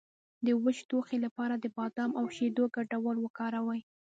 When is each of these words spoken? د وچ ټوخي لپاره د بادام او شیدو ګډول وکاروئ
د 0.45 0.47
وچ 0.63 0.77
ټوخي 0.89 1.17
لپاره 1.25 1.55
د 1.57 1.65
بادام 1.77 2.11
او 2.19 2.25
شیدو 2.35 2.63
ګډول 2.75 3.15
وکاروئ 3.21 3.81